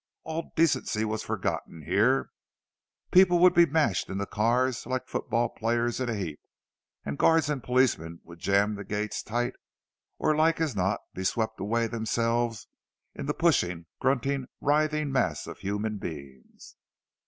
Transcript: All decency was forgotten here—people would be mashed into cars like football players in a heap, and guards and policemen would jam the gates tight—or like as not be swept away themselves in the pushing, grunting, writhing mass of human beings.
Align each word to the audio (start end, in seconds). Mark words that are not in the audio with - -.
All 0.23 0.51
decency 0.55 1.05
was 1.05 1.21
forgotten 1.21 1.83
here—people 1.85 3.37
would 3.37 3.53
be 3.53 3.67
mashed 3.67 4.09
into 4.09 4.25
cars 4.25 4.87
like 4.87 5.07
football 5.07 5.49
players 5.49 5.99
in 5.99 6.09
a 6.09 6.15
heap, 6.15 6.39
and 7.05 7.19
guards 7.19 7.51
and 7.51 7.61
policemen 7.63 8.19
would 8.23 8.39
jam 8.39 8.73
the 8.73 8.83
gates 8.83 9.21
tight—or 9.21 10.35
like 10.35 10.59
as 10.59 10.75
not 10.75 11.01
be 11.13 11.23
swept 11.23 11.59
away 11.59 11.85
themselves 11.85 12.65
in 13.13 13.27
the 13.27 13.35
pushing, 13.35 13.85
grunting, 13.99 14.47
writhing 14.59 15.11
mass 15.11 15.45
of 15.45 15.59
human 15.59 15.99
beings. 15.99 16.77